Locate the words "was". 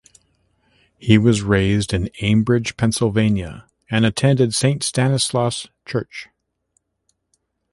1.19-1.43